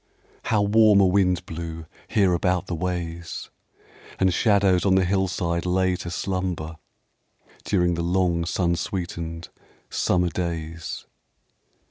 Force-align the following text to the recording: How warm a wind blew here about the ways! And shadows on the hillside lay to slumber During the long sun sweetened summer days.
How 0.45 0.63
warm 0.63 0.99
a 0.99 1.05
wind 1.05 1.45
blew 1.45 1.85
here 2.07 2.33
about 2.33 2.65
the 2.65 2.73
ways! 2.73 3.51
And 4.17 4.33
shadows 4.33 4.83
on 4.83 4.95
the 4.95 5.05
hillside 5.05 5.63
lay 5.63 5.95
to 5.97 6.09
slumber 6.09 6.77
During 7.65 7.93
the 7.93 8.01
long 8.01 8.45
sun 8.47 8.75
sweetened 8.77 9.49
summer 9.91 10.29
days. 10.29 11.05